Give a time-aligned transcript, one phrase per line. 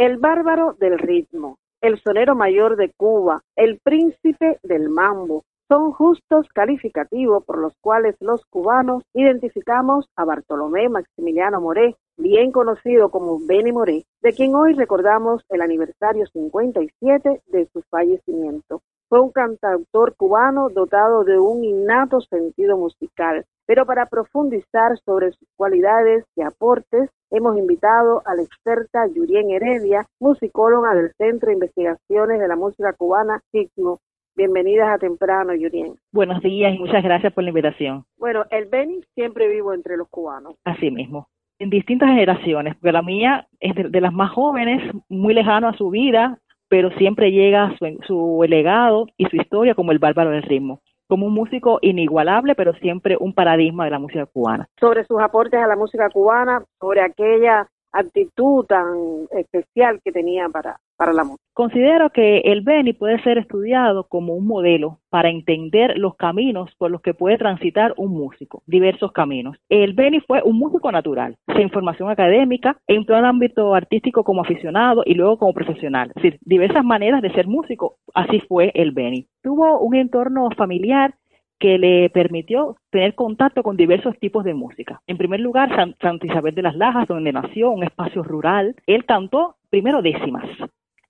[0.00, 6.48] El bárbaro del ritmo, el sonero mayor de Cuba, el príncipe del mambo, son justos
[6.54, 13.72] calificativos por los cuales los cubanos identificamos a Bartolomé Maximiliano Moré, bien conocido como Benny
[13.72, 18.80] Moré, de quien hoy recordamos el aniversario 57 de su fallecimiento.
[19.10, 25.46] Fue un cantautor cubano dotado de un innato sentido musical, pero para profundizar sobre sus
[25.58, 32.40] cualidades y aportes, hemos invitado a la experta Yurien Heredia, musicóloga del Centro de Investigaciones
[32.40, 34.00] de la Música Cubana, CICMO.
[34.36, 35.94] Bienvenidas a Temprano, Yurien.
[36.12, 38.04] Buenos días y muchas gracias por la invitación.
[38.16, 40.56] Bueno, el Beni siempre vivo entre los cubanos.
[40.64, 41.28] Así mismo
[41.60, 45.90] en distintas generaciones, porque la mía es de, las más jóvenes, muy lejano a su
[45.90, 50.80] vida, pero siempre llega su, su legado y su historia como el bárbaro del ritmo
[51.10, 54.66] como un músico inigualable, pero siempre un paradigma de la música cubana.
[54.78, 60.78] Sobre sus aportes a la música cubana, sobre aquella actitud tan especial que tenía para,
[61.00, 61.42] para la música.
[61.54, 66.90] Considero que el Beni puede ser estudiado como un modelo para entender los caminos por
[66.90, 69.56] los que puede transitar un músico, diversos caminos.
[69.70, 74.42] El Beni fue un músico natural, sin formación académica, entró en el ámbito artístico como
[74.42, 76.12] aficionado y luego como profesional.
[76.16, 79.26] Es decir, diversas maneras de ser músico, así fue el Beni.
[79.42, 81.14] Tuvo un entorno familiar
[81.58, 85.00] que le permitió tener contacto con diversos tipos de música.
[85.06, 85.70] En primer lugar,
[86.00, 88.74] Santa Isabel de las Lajas, donde nació, un espacio rural.
[88.86, 90.44] Él cantó primero décimas.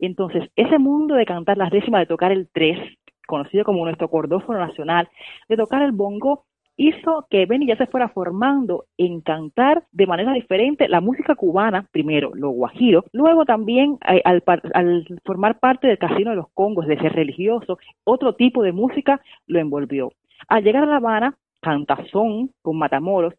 [0.00, 2.78] Entonces, ese mundo de cantar las décimas, de tocar el tres,
[3.26, 5.08] conocido como nuestro cordófono nacional,
[5.48, 6.44] de tocar el bongo,
[6.76, 11.86] hizo que Benny ya se fuera formando en cantar de manera diferente la música cubana,
[11.92, 14.42] primero lo guajiro, luego también eh, al,
[14.72, 19.20] al, formar parte del Casino de los Congos, de ser religioso, otro tipo de música
[19.46, 20.12] lo envolvió.
[20.48, 23.34] Al llegar a La Habana, cantazón con Matamoros,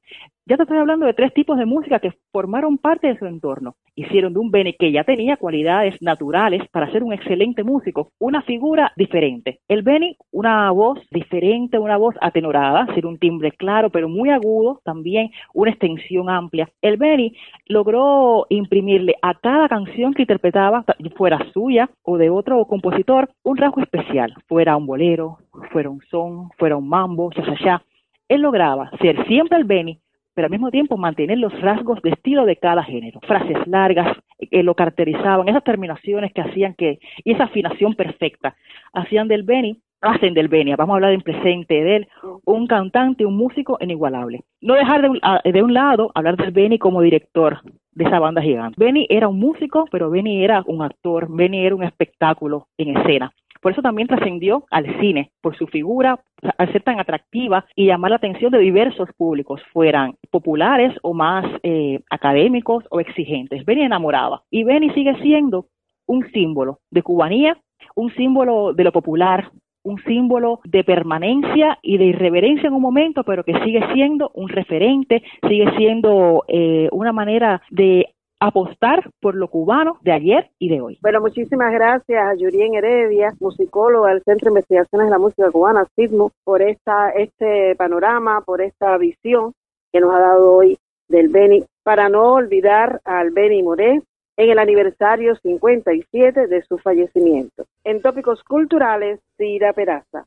[0.52, 3.76] ya te estoy hablando de tres tipos de música que formaron parte de su entorno.
[3.96, 8.42] Hicieron de un Bene que ya tenía cualidades naturales para ser un excelente músico, una
[8.42, 9.62] figura diferente.
[9.70, 14.82] El Beni, una voz diferente, una voz atenorada, ser un timbre claro pero muy agudo,
[14.84, 16.68] también una extensión amplia.
[16.82, 17.34] El Beni
[17.68, 20.84] logró imprimirle a cada canción que interpretaba,
[21.16, 25.38] fuera suya o de otro compositor, un rasgo especial, fuera un bolero,
[25.72, 27.30] fuera un son, fuera un mambo,
[27.64, 27.82] cha,
[28.28, 30.02] Él lograba ser siempre el Beni,
[30.34, 33.20] pero al mismo tiempo mantener los rasgos de estilo de cada género.
[33.28, 34.18] Frases largas
[34.50, 38.56] que lo caracterizaban, esas terminaciones que hacían que, y esa afinación perfecta,
[38.94, 42.08] hacían del Beni, hacen del Beni, vamos a hablar en presente de él,
[42.46, 44.42] un cantante, un músico inigualable.
[44.62, 47.60] No dejar de un, de un lado hablar del Beni como director
[47.94, 48.76] de esa banda gigante.
[48.78, 53.32] Benny era un músico, pero Benny era un actor, Benny era un espectáculo en escena.
[53.62, 56.20] Por eso también trascendió al cine, por su figura,
[56.58, 61.46] al ser tan atractiva y llamar la atención de diversos públicos, fueran populares o más
[61.64, 63.64] eh, académicos o exigentes.
[63.66, 64.44] Benny enamoraba.
[64.50, 65.68] Y Benny sigue siendo
[66.08, 67.58] un símbolo de cubanía,
[67.96, 69.52] un símbolo de lo popular,
[69.84, 74.50] un símbolo de permanencia y de irreverencia en un momento, pero que sigue siendo un
[74.50, 78.11] referente, sigue siendo eh, una manera de
[78.42, 80.98] apostar por lo cubano de ayer y de hoy.
[81.02, 85.88] Bueno, muchísimas gracias a Yurien Heredia, musicóloga del Centro de Investigaciones de la Música Cubana,
[85.96, 89.54] CISMO, por esta, este panorama, por esta visión
[89.94, 94.02] que nos ha dado hoy del Beni, para no olvidar al Beni Moré
[94.38, 97.66] en el aniversario 57 de su fallecimiento.
[97.84, 100.20] En tópicos culturales, Cira Peraza.